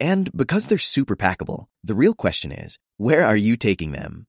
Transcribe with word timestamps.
And 0.00 0.32
because 0.34 0.66
they're 0.66 0.78
super 0.78 1.14
packable, 1.14 1.66
the 1.84 1.94
real 1.94 2.14
question 2.14 2.50
is, 2.52 2.78
where 2.96 3.26
are 3.26 3.36
you 3.36 3.56
taking 3.56 3.92
them? 3.92 4.26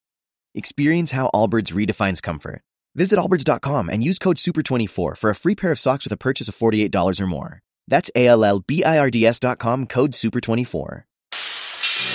Experience 0.53 1.11
how 1.11 1.31
Allbirds 1.33 1.71
redefines 1.71 2.21
comfort. 2.21 2.61
Visit 2.93 3.17
allbirds.com 3.17 3.89
and 3.89 4.03
use 4.03 4.19
code 4.19 4.35
SUPER24 4.35 5.17
for 5.17 5.29
a 5.29 5.35
free 5.35 5.55
pair 5.55 5.71
of 5.71 5.79
socks 5.79 6.03
with 6.03 6.11
a 6.11 6.17
purchase 6.17 6.49
of 6.49 6.57
$48 6.57 7.21
or 7.21 7.27
more. 7.27 7.59
That's 7.87 8.11
A-L-L-B-I-R-D-S 8.15 9.39
dot 9.39 9.59
com, 9.59 9.87
code 9.87 10.11
SUPER24. 10.11 11.03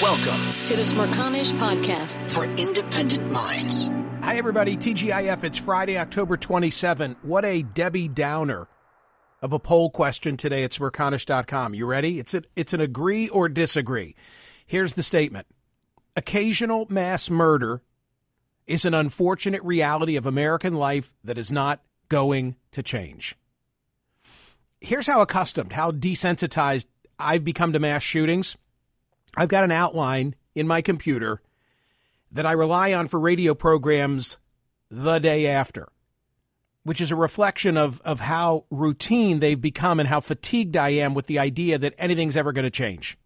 Welcome 0.02 0.66
to 0.66 0.77
the 0.77 0.83
Smerconish 0.83 1.52
Podcast. 1.55 2.30
for 2.30 2.45
Independent 2.45 3.33
Minds. 3.33 3.88
Hi, 4.23 4.36
everybody. 4.36 4.77
TGIF. 4.77 5.45
It's 5.45 5.59
Friday, 5.59 5.97
October 5.98 6.36
27. 6.36 7.16
What 7.23 7.47
a 7.47 7.62
Debbie 7.62 8.09
Downer 8.09 8.69
of 9.46 9.52
a 9.52 9.60
poll 9.60 9.91
question 9.91 10.36
today 10.36 10.64
at 10.64 10.73
smerconish.com. 10.73 11.73
You 11.73 11.86
ready? 11.86 12.18
It's, 12.18 12.34
a, 12.34 12.42
it's 12.56 12.73
an 12.73 12.80
agree 12.80 13.28
or 13.28 13.48
disagree. 13.48 14.16
Here's 14.66 14.95
the 14.95 15.05
statement 15.05 15.46
Occasional 16.16 16.86
mass 16.88 17.30
murder 17.30 17.80
is 18.67 18.84
an 18.84 18.92
unfortunate 18.92 19.62
reality 19.62 20.17
of 20.17 20.27
American 20.27 20.74
life 20.74 21.14
that 21.22 21.39
is 21.39 21.52
not 21.52 21.80
going 22.08 22.56
to 22.72 22.83
change. 22.83 23.36
Here's 24.80 25.06
how 25.06 25.20
accustomed, 25.20 25.74
how 25.74 25.92
desensitized 25.92 26.86
I've 27.17 27.44
become 27.44 27.72
to 27.72 27.78
mass 27.78 28.02
shootings. 28.02 28.56
I've 29.36 29.48
got 29.48 29.62
an 29.62 29.70
outline 29.70 30.34
in 30.56 30.67
my 30.67 30.83
computer 30.83 31.41
that 32.33 32.47
I 32.47 32.52
rely 32.52 32.92
on 32.92 33.06
for 33.06 33.20
radio 33.20 33.55
programs 33.55 34.39
the 34.91 35.20
day 35.20 35.47
after, 35.47 35.86
which 36.87 37.01
is 37.01 37.11
a 37.11 37.17
reflection 37.17 37.77
of, 37.77 38.01
of 38.03 38.20
how 38.20 38.65
routine 38.70 39.41
they've 39.41 39.61
become 39.61 39.98
and 39.98 40.09
how 40.09 40.20
fatigued 40.20 40.77
I 40.77 40.91
am 40.91 41.15
with 41.15 41.27
the 41.27 41.37
idea 41.37 41.79
that 41.79 41.97
anything's 41.98 42.37
ever 42.37 42.53
going 42.53 42.62
to 42.62 42.70
change. 42.70 43.19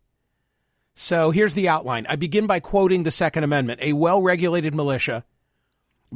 So 0.95 1.31
here's 1.31 1.53
the 1.53 1.69
outline. 1.69 2.07
I 2.09 2.17
begin 2.17 2.47
by 2.47 2.61
quoting 2.61 3.03
the 3.03 3.11
Second 3.11 3.45
Amendment. 3.45 3.81
A 3.83 3.93
well 3.93 4.23
regulated 4.23 4.75
militia, 4.75 5.27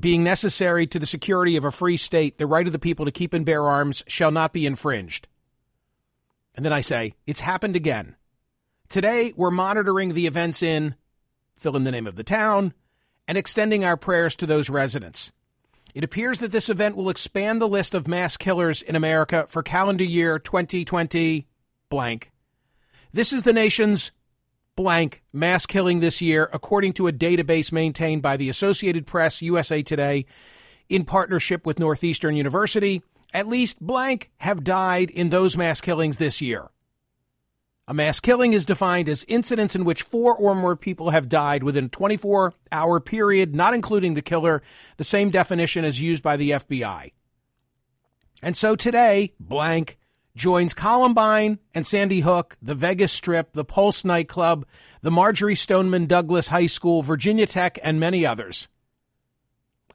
being 0.00 0.25
necessary 0.25 0.87
to 0.87 0.98
the 0.98 1.05
security 1.05 1.55
of 1.56 1.67
a 1.67 1.70
free 1.70 1.98
state, 1.98 2.39
the 2.39 2.47
right 2.47 2.67
of 2.67 2.72
the 2.72 2.78
people 2.78 3.05
to 3.05 3.12
keep 3.12 3.34
and 3.34 3.45
bear 3.45 3.69
arms 3.69 4.03
shall 4.06 4.31
not 4.31 4.55
be 4.55 4.65
infringed. 4.65 5.28
And 6.55 6.65
then 6.65 6.72
I 6.72 6.81
say, 6.81 7.12
it's 7.27 7.41
happened 7.41 7.77
again. 7.77 8.17
Today, 8.89 9.34
we're 9.37 9.50
monitoring 9.50 10.15
the 10.15 10.27
events 10.27 10.62
in, 10.62 10.95
fill 11.59 11.77
in 11.77 11.84
the 11.84 11.92
name 11.92 12.06
of 12.06 12.17
the 12.17 12.25
town, 12.25 12.72
and 13.28 13.37
extending 13.37 13.84
our 13.84 13.98
prayers 13.98 14.34
to 14.37 14.47
those 14.47 14.70
residents. 14.70 15.31
It 15.95 16.03
appears 16.03 16.41
that 16.41 16.50
this 16.50 16.69
event 16.69 16.97
will 16.97 17.09
expand 17.09 17.62
the 17.62 17.69
list 17.69 17.95
of 17.95 18.09
mass 18.09 18.37
killers 18.37 18.83
in 18.83 18.97
America 18.97 19.47
for 19.48 19.62
calendar 19.62 20.03
year 20.03 20.41
2020 20.41 21.47
blank. 21.89 22.33
This 23.12 23.33
is 23.33 23.45
the 23.45 23.53
nation's 23.53 24.11
blank 24.75 25.22
mass 25.33 25.67
killing 25.67 26.00
this 26.00 26.20
year, 26.20 26.50
according 26.53 26.95
to 26.95 27.06
a 27.06 27.12
database 27.12 27.70
maintained 27.70 28.22
by 28.22 28.37
the 28.37 28.48
Associated 28.48 29.06
Press, 29.06 29.41
USA 29.41 29.84
Today, 29.84 30.27
in 30.89 31.05
partnership 31.05 31.65
with 31.65 31.78
Northeastern 31.78 32.34
University. 32.34 33.04
At 33.33 33.47
least 33.47 33.81
blank 33.81 34.33
have 34.38 34.65
died 34.65 35.10
in 35.10 35.28
those 35.28 35.56
mass 35.56 35.81
killings 35.81 36.16
this 36.16 36.43
year. 36.43 36.71
A 37.87 37.93
mass 37.93 38.19
killing 38.19 38.55
is 38.55 38.65
defined 38.65 39.11
as 39.11 39.25
incidents 39.28 39.77
in 39.77 39.84
which 39.84 40.03
four 40.03 40.34
or 40.34 40.55
more 40.55 40.75
people 40.75 41.11
have 41.11 41.28
died 41.28 41.62
within 41.62 41.87
a 41.87 41.89
24 41.89 42.55
hour 42.72 42.99
period, 42.99 43.55
not 43.55 43.75
including 43.75 44.15
the 44.15 44.22
killer, 44.22 44.62
the 44.97 45.05
same 45.05 45.28
definition 45.28 45.84
as 45.84 46.00
used 46.00 46.22
by 46.22 46.37
the 46.37 46.50
FBI. 46.50 47.12
And 48.43 48.56
so 48.56 48.75
today, 48.75 49.34
blank 49.39 49.99
joins 50.34 50.72
Columbine 50.72 51.59
and 51.75 51.87
Sandy 51.87 52.21
Hook, 52.21 52.56
the 52.61 52.75
Vegas 52.75 53.12
Strip, 53.12 53.53
the 53.53 53.65
Pulse 53.65 54.05
nightclub, 54.05 54.66
the 55.03 55.11
Marjory 55.11 55.55
Stoneman 55.55 56.06
Douglas 56.06 56.49
High 56.49 56.66
School, 56.66 57.03
Virginia 57.03 57.47
Tech, 57.47 57.78
and 57.83 58.01
many 58.01 58.25
others. 58.25 58.69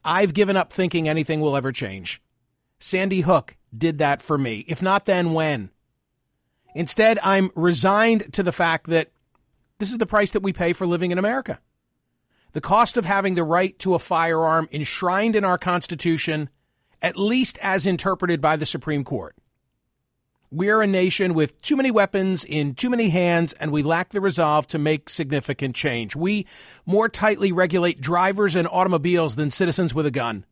I've 0.04 0.32
given 0.32 0.56
up 0.56 0.72
thinking 0.72 1.08
anything 1.08 1.40
will 1.40 1.56
ever 1.56 1.72
change. 1.72 2.22
Sandy 2.78 3.22
Hook 3.22 3.56
did 3.76 3.98
that 3.98 4.22
for 4.22 4.38
me. 4.38 4.64
If 4.66 4.80
not 4.80 5.04
then, 5.04 5.32
when? 5.34 5.70
Instead, 6.74 7.18
I'm 7.22 7.50
resigned 7.54 8.32
to 8.34 8.42
the 8.42 8.52
fact 8.52 8.86
that 8.86 9.10
this 9.78 9.90
is 9.90 9.98
the 9.98 10.06
price 10.06 10.32
that 10.32 10.42
we 10.42 10.52
pay 10.52 10.72
for 10.72 10.86
living 10.86 11.10
in 11.10 11.18
America. 11.18 11.60
The 12.52 12.60
cost 12.60 12.96
of 12.96 13.04
having 13.04 13.34
the 13.34 13.44
right 13.44 13.78
to 13.80 13.94
a 13.94 13.98
firearm 13.98 14.68
enshrined 14.72 15.36
in 15.36 15.44
our 15.44 15.58
Constitution, 15.58 16.50
at 17.00 17.16
least 17.16 17.58
as 17.62 17.86
interpreted 17.86 18.40
by 18.40 18.56
the 18.56 18.66
Supreme 18.66 19.04
Court. 19.04 19.36
We're 20.52 20.82
a 20.82 20.86
nation 20.86 21.34
with 21.34 21.62
too 21.62 21.76
many 21.76 21.92
weapons 21.92 22.44
in 22.44 22.74
too 22.74 22.90
many 22.90 23.10
hands, 23.10 23.52
and 23.52 23.70
we 23.70 23.84
lack 23.84 24.10
the 24.10 24.20
resolve 24.20 24.66
to 24.68 24.78
make 24.78 25.08
significant 25.08 25.76
change. 25.76 26.16
We 26.16 26.44
more 26.84 27.08
tightly 27.08 27.52
regulate 27.52 28.00
drivers 28.00 28.56
and 28.56 28.66
automobiles 28.66 29.36
than 29.36 29.52
citizens 29.52 29.94
with 29.94 30.06
a 30.06 30.10
gun. 30.10 30.44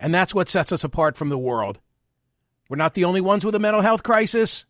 And 0.00 0.14
that's 0.14 0.34
what 0.34 0.48
sets 0.48 0.72
us 0.72 0.84
apart 0.84 1.18
from 1.18 1.28
the 1.28 1.36
world. 1.36 1.80
We're 2.70 2.78
not 2.78 2.94
the 2.94 3.04
only 3.04 3.20
ones 3.20 3.44
with 3.44 3.54
a 3.54 3.58
mental 3.58 3.82
health 3.82 4.02
crisis, 4.02 4.64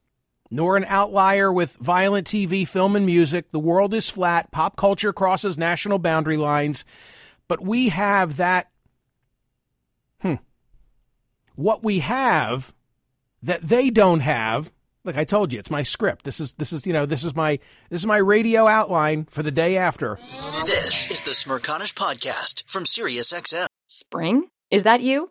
nor 0.51 0.77
an 0.77 0.85
outlier 0.87 1.53
with 1.53 1.77
violent 1.77 2.27
TV, 2.27 2.67
film, 2.67 2.97
and 2.97 3.07
music. 3.07 3.53
The 3.53 3.59
world 3.59 3.95
is 3.95 4.11
flat. 4.11 4.51
Pop 4.51 4.77
culture 4.77 5.13
crosses 5.13 5.57
national 5.57 5.99
boundary 5.99 6.37
lines. 6.37 6.85
But 7.49 7.63
we 7.63 7.91
have 7.91 8.37
that. 8.37 8.71
Hmm. 10.21 10.37
What 11.55 11.85
we 11.85 12.01
have 12.01 12.75
that 13.43 13.63
they 13.63 13.91
don't 13.91 14.21
have. 14.21 14.73
Look, 15.03 15.17
I 15.17 15.25
told 15.25 15.53
you, 15.53 15.59
it's 15.59 15.71
my 15.71 15.83
script. 15.83 16.25
This 16.25 16.41
is 16.41 16.53
this 16.55 16.73
is 16.73 16.87
you 16.87 16.93
know 16.93 17.07
this 17.07 17.25
is 17.25 17.35
my 17.35 17.59
this 17.89 18.03
is 18.03 18.07
my 18.07 18.19
radio 18.19 18.67
outline 18.67 19.25
for 19.25 19.43
the 19.43 19.51
day 19.51 19.77
after. 19.77 20.17
This 20.67 21.07
is 21.07 21.23
the 21.23 21.31
Smerconish 21.31 21.95
Podcast 21.95 22.65
from 22.67 22.85
SiriusXM. 22.85 23.67
Spring? 23.87 24.51
Is 24.71 24.83
that 24.83 25.01
you? 25.01 25.31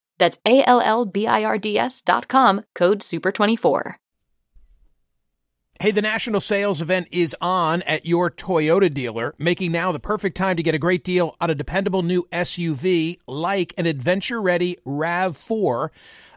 That's 0.21 0.37
A 0.45 0.63
L 0.65 0.79
L 0.81 1.05
B 1.05 1.25
I 1.25 1.43
R 1.43 1.57
D 1.57 1.79
S 1.79 1.99
dot 1.99 2.27
com, 2.27 2.63
code 2.75 2.99
SUPER24. 2.99 3.95
Hey, 5.79 5.89
the 5.89 6.03
national 6.03 6.41
sales 6.41 6.79
event 6.79 7.07
is 7.11 7.35
on 7.41 7.81
at 7.87 8.05
your 8.05 8.29
Toyota 8.29 8.93
dealer, 8.93 9.33
making 9.39 9.71
now 9.71 9.91
the 9.91 9.99
perfect 9.99 10.37
time 10.37 10.57
to 10.57 10.61
get 10.61 10.75
a 10.75 10.77
great 10.77 11.03
deal 11.03 11.35
on 11.41 11.49
a 11.49 11.55
dependable 11.55 12.03
new 12.03 12.27
SUV 12.31 13.17
like 13.25 13.73
an 13.79 13.87
adventure 13.87 14.39
ready 14.39 14.77
RAV4, 14.85 15.89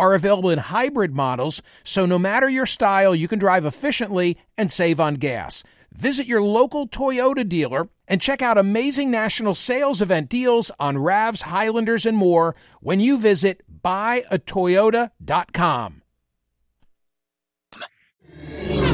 are 0.00 0.14
available 0.14 0.50
in 0.50 0.58
hybrid 0.58 1.14
models, 1.14 1.62
so 1.84 2.06
no 2.06 2.18
matter 2.18 2.48
your 2.48 2.66
style, 2.66 3.14
you 3.14 3.28
can 3.28 3.38
drive 3.38 3.66
efficiently 3.66 4.38
and 4.56 4.72
save 4.72 4.98
on 4.98 5.16
gas. 5.16 5.62
Visit 5.92 6.26
your 6.26 6.42
local 6.42 6.88
Toyota 6.88 7.46
dealer 7.46 7.86
and 8.08 8.20
check 8.20 8.42
out 8.42 8.58
amazing 8.58 9.10
national 9.10 9.54
sales 9.54 10.00
event 10.00 10.28
deals 10.28 10.70
on 10.80 10.96
RAVs, 10.96 11.42
Highlanders, 11.42 12.06
and 12.06 12.16
more 12.16 12.56
when 12.80 13.00
you 13.00 13.18
visit 13.18 13.60
buyatoyota.com. 13.82 15.96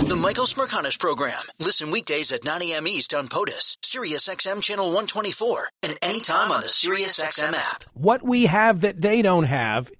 The 0.08 0.16
Michael 0.22 0.46
Smerconish 0.46 0.98
Program. 0.98 1.42
Listen 1.58 1.90
weekdays 1.90 2.32
at 2.32 2.44
9 2.44 2.62
a.m. 2.62 2.88
East 2.88 3.12
on 3.12 3.28
POTUS, 3.28 3.76
SiriusXM 3.82 4.62
Channel 4.62 4.86
124, 4.86 5.68
and 5.82 5.98
anytime 6.00 6.50
on 6.50 6.60
the 6.60 6.68
SiriusXM 6.68 7.52
app. 7.52 7.84
What 7.94 8.24
we 8.24 8.46
have 8.46 8.80
that 8.80 9.00
they 9.00 9.20
don't 9.20 9.44
have 9.44 9.90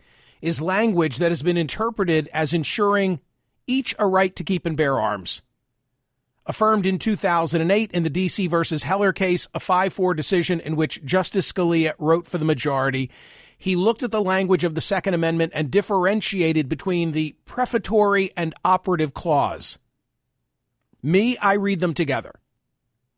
is 0.46 0.62
language 0.62 1.16
that 1.16 1.32
has 1.32 1.42
been 1.42 1.56
interpreted 1.56 2.28
as 2.32 2.54
ensuring 2.54 3.18
each 3.66 3.96
a 3.98 4.06
right 4.06 4.36
to 4.36 4.44
keep 4.44 4.64
and 4.64 4.76
bear 4.76 5.00
arms. 5.00 5.42
Affirmed 6.46 6.86
in 6.86 7.00
2008 7.00 7.90
in 7.90 8.02
the 8.04 8.10
DC 8.10 8.48
versus 8.48 8.84
Heller 8.84 9.12
case, 9.12 9.48
a 9.52 9.58
5 9.58 9.92
4 9.92 10.14
decision 10.14 10.60
in 10.60 10.76
which 10.76 11.04
Justice 11.04 11.50
Scalia 11.50 11.94
wrote 11.98 12.28
for 12.28 12.38
the 12.38 12.44
majority. 12.44 13.10
He 13.58 13.74
looked 13.74 14.04
at 14.04 14.12
the 14.12 14.22
language 14.22 14.62
of 14.62 14.76
the 14.76 14.80
Second 14.80 15.14
Amendment 15.14 15.50
and 15.52 15.68
differentiated 15.68 16.68
between 16.68 17.10
the 17.10 17.34
prefatory 17.44 18.30
and 18.36 18.54
operative 18.64 19.14
clause. 19.14 19.80
Me, 21.02 21.36
I 21.38 21.54
read 21.54 21.80
them 21.80 21.92
together. 21.92 22.30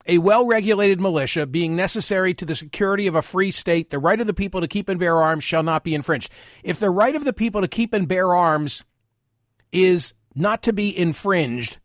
A 0.09 0.19
well 0.19 0.47
regulated 0.47 1.01
militia 1.01 1.47
being 1.47 1.77
necessary 1.77 2.33
to 2.35 2.47
the 2.47 2.55
security 2.55 3.07
of 3.07 3.15
a 3.15 3.23
free 3.23 3.51
state, 3.51 3.91
the 3.91 3.99
right 3.99 4.21
of 4.21 4.27
the 4.27 4.35
people 4.35 4.63
to 4.63 4.69
keep 4.69 4.89
and 4.89 4.99
bear 4.99 5.17
arms 5.17 5.45
shall 5.45 5.63
not 5.63 5.85
be 5.85 5.95
infringed. 5.95 6.33
If 6.65 6.81
the 6.81 6.91
right 6.91 7.15
of 7.15 7.25
the 7.25 7.35
people 7.35 7.61
to 7.61 7.69
keep 7.69 7.93
and 7.93 8.09
bear 8.09 8.35
arms 8.35 8.85
is 9.71 10.15
not 10.35 10.63
to 10.63 10.73
be 10.73 10.97
infringed, 10.97 11.79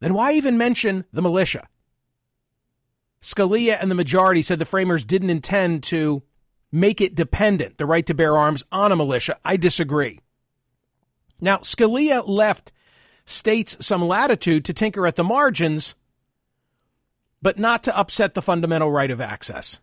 then 0.00 0.12
why 0.12 0.32
even 0.32 0.58
mention 0.58 1.04
the 1.12 1.22
militia? 1.22 1.68
Scalia 3.22 3.78
and 3.80 3.88
the 3.88 3.94
majority 3.94 4.42
said 4.42 4.58
the 4.58 4.64
framers 4.64 5.04
didn't 5.04 5.30
intend 5.30 5.84
to 5.84 6.24
make 6.72 7.00
it 7.00 7.14
dependent, 7.14 7.78
the 7.78 7.86
right 7.86 8.04
to 8.06 8.14
bear 8.14 8.36
arms, 8.36 8.64
on 8.72 8.90
a 8.90 8.96
militia. 8.96 9.38
I 9.44 9.56
disagree. 9.56 10.18
Now, 11.40 11.58
Scalia 11.58 12.26
left 12.26 12.72
states 13.24 13.76
some 13.84 14.02
latitude 14.02 14.64
to 14.64 14.72
tinker 14.72 15.06
at 15.06 15.14
the 15.14 15.22
margins, 15.22 15.94
but 17.42 17.58
not 17.58 17.82
to 17.82 17.98
upset 17.98 18.34
the 18.34 18.40
fundamental 18.40 18.90
right 18.90 19.10
of 19.10 19.20
access. 19.20 19.80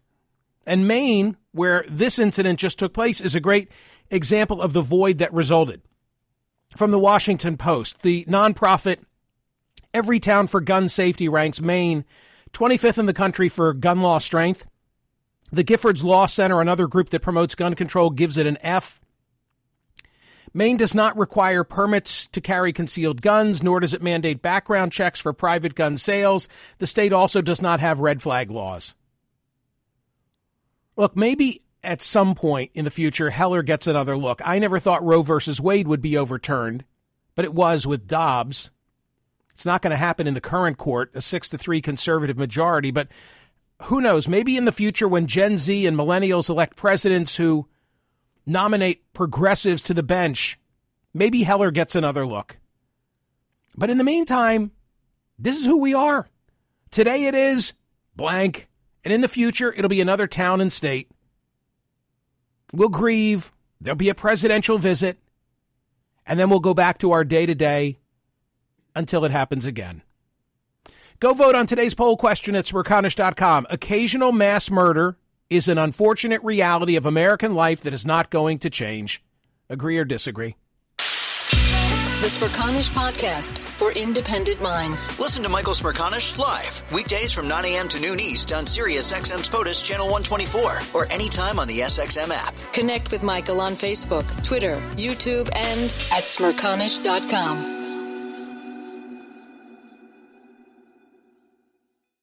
And 0.65 0.87
Maine, 0.87 1.37
where 1.51 1.83
this 1.87 2.17
incident 2.17 2.59
just 2.59 2.79
took 2.79 2.93
place, 2.93 3.21
is 3.21 3.35
a 3.35 3.41
great 3.41 3.69
example 4.09 4.61
of 4.61 4.73
the 4.73 4.81
void 4.81 5.17
that 5.17 5.33
resulted. 5.33 5.81
From 6.75 6.91
the 6.91 6.99
Washington 6.99 7.57
Post, 7.57 8.01
the 8.01 8.25
nonprofit 8.25 8.99
Everytown 9.93 10.47
for 10.49 10.61
Gun 10.61 10.87
Safety 10.87 11.27
ranks 11.27 11.61
Maine 11.61 12.05
25th 12.53 12.99
in 12.99 13.05
the 13.05 13.13
country 13.13 13.49
for 13.49 13.73
gun 13.73 14.01
law 14.01 14.19
strength. 14.19 14.65
The 15.51 15.63
Giffords 15.63 16.03
Law 16.03 16.27
Center, 16.27 16.61
another 16.61 16.87
group 16.87 17.09
that 17.09 17.21
promotes 17.21 17.55
gun 17.55 17.73
control, 17.73 18.11
gives 18.11 18.37
it 18.37 18.45
an 18.45 18.57
F. 18.61 19.01
Maine 20.53 20.77
does 20.77 20.95
not 20.95 21.17
require 21.17 21.63
permits 21.63 22.27
to 22.27 22.41
carry 22.41 22.73
concealed 22.73 23.21
guns, 23.21 23.61
nor 23.61 23.79
does 23.79 23.93
it 23.93 24.01
mandate 24.01 24.41
background 24.41 24.91
checks 24.91 25.19
for 25.19 25.33
private 25.33 25.75
gun 25.75 25.97
sales. 25.97 26.47
The 26.79 26.87
state 26.87 27.13
also 27.13 27.41
does 27.41 27.61
not 27.61 27.79
have 27.79 27.99
red 27.99 28.21
flag 28.21 28.49
laws. 28.49 28.95
Look, 30.95 31.15
maybe 31.15 31.61
at 31.83 32.01
some 32.01 32.35
point 32.35 32.71
in 32.73 32.83
the 32.83 32.91
future, 32.91 33.29
Heller 33.29 33.63
gets 33.63 33.87
another 33.87 34.17
look. 34.17 34.41
I 34.45 34.59
never 34.59 34.79
thought 34.79 35.03
Roe 35.03 35.21
versus 35.21 35.61
Wade 35.61 35.87
would 35.87 36.01
be 36.01 36.17
overturned, 36.17 36.83
but 37.35 37.45
it 37.45 37.53
was 37.53 37.87
with 37.87 38.07
Dobbs. 38.07 38.71
It's 39.51 39.65
not 39.65 39.81
going 39.81 39.91
to 39.91 39.97
happen 39.97 40.27
in 40.27 40.33
the 40.33 40.41
current 40.41 40.77
court, 40.77 41.11
a 41.13 41.21
six 41.21 41.49
to 41.49 41.57
three 41.57 41.81
conservative 41.81 42.37
majority, 42.37 42.91
but 42.91 43.07
who 43.83 44.01
knows? 44.01 44.27
Maybe 44.27 44.57
in 44.57 44.65
the 44.65 44.71
future, 44.73 45.07
when 45.07 45.27
Gen 45.27 45.57
Z 45.57 45.85
and 45.85 45.97
millennials 45.97 46.49
elect 46.49 46.75
presidents 46.75 47.37
who 47.37 47.67
nominate 48.49 49.03
progressives 49.13 49.83
to 49.83 49.93
the 49.93 50.03
bench, 50.03 50.59
maybe 51.13 51.43
Heller 51.43 51.71
gets 51.71 51.95
another 51.95 52.25
look. 52.25 52.59
But 53.77 53.89
in 53.89 53.97
the 53.97 54.03
meantime, 54.03 54.71
this 55.37 55.57
is 55.57 55.65
who 55.65 55.77
we 55.77 55.93
are. 55.93 56.27
Today 56.91 57.25
it 57.25 57.35
is 57.35 57.73
blank, 58.15 58.67
and 59.05 59.13
in 59.13 59.21
the 59.21 59.27
future 59.27 59.73
it'll 59.73 59.89
be 59.89 60.01
another 60.01 60.27
town 60.27 60.59
and 60.59 60.73
state. 60.73 61.09
We'll 62.73 62.89
grieve, 62.89 63.51
there'll 63.79 63.95
be 63.95 64.09
a 64.09 64.15
presidential 64.15 64.77
visit, 64.77 65.19
and 66.25 66.39
then 66.39 66.49
we'll 66.49 66.59
go 66.59 66.73
back 66.73 66.97
to 66.99 67.11
our 67.11 67.23
day 67.23 67.45
to 67.45 67.55
day 67.55 67.99
until 68.95 69.23
it 69.23 69.31
happens 69.31 69.65
again. 69.65 70.01
Go 71.19 71.33
vote 71.33 71.55
on 71.55 71.65
today's 71.65 71.93
poll 71.93 72.17
question 72.17 72.55
at 72.55 72.65
Smerconish.com. 72.65 73.67
Occasional 73.69 74.31
mass 74.31 74.71
murder 74.71 75.17
is 75.49 75.67
an 75.67 75.77
unfortunate 75.77 76.43
reality 76.43 76.95
of 76.95 77.05
American 77.05 77.53
life 77.53 77.81
that 77.81 77.93
is 77.93 78.05
not 78.05 78.29
going 78.29 78.59
to 78.59 78.69
change. 78.69 79.23
Agree 79.69 79.97
or 79.97 80.05
disagree? 80.05 80.55
The 82.21 82.27
Smerconish 82.27 82.91
Podcast 82.91 83.59
for 83.59 83.93
independent 83.93 84.61
minds. 84.61 85.17
Listen 85.19 85.41
to 85.43 85.47
Michael 85.47 85.73
Smerconish 85.73 86.37
live 86.37 86.83
weekdays 86.93 87.31
from 87.31 87.47
9 87.47 87.63
a.m. 87.63 87.87
to 87.87 87.99
noon 87.99 88.19
East 88.19 88.51
on 88.51 88.65
SiriusXM's 88.65 89.49
POTUS 89.49 89.81
Channel 89.81 90.07
124 90.11 90.81
or 90.93 91.11
anytime 91.13 91.59
on 91.59 91.67
the 91.69 91.79
SXM 91.79 92.29
app. 92.29 92.53
Connect 92.73 93.09
with 93.09 93.23
Michael 93.23 93.61
on 93.61 93.73
Facebook, 93.73 94.25
Twitter, 94.43 94.75
YouTube, 94.97 95.49
and 95.55 95.85
at 96.11 96.25
Smerconish.com. 96.25 97.78